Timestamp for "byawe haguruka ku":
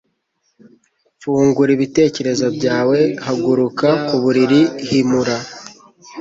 2.57-4.15